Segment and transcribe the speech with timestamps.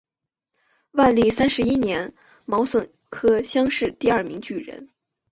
[0.93, 2.11] 万历三十一年
[2.47, 4.89] 癸卯科乡试第二名举人。